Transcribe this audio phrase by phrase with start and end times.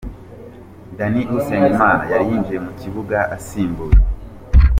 [0.97, 3.97] Danny Usengimana yari yinjiye mu kibuga asimbuye.